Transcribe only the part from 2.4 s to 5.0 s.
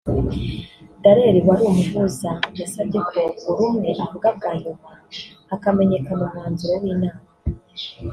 yabasabye ko buri umwe avuga bwa nyuma